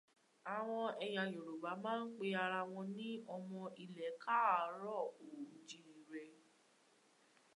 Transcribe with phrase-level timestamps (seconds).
[0.55, 6.23] Àwọn ẹ̀yà Yorùbá máa ń pé ara wọn ní ọmọ ilẹ̀ káàárọ̀-ò-jíire.